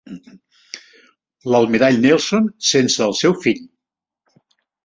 [1.53, 3.63] L'almirall Nelson sense el seu fill.